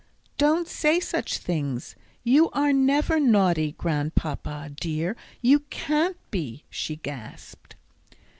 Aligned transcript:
"Don't 0.39 0.67
say 0.67 0.99
such 0.99 1.37
things. 1.37 1.95
You 2.23 2.49
are 2.53 2.73
never 2.73 3.19
naughty, 3.19 3.73
Grandpapa 3.77 4.71
dear; 4.79 5.15
you 5.43 5.59
can't 5.69 6.17
be," 6.31 6.63
she 6.71 6.95
gasped. 6.95 7.75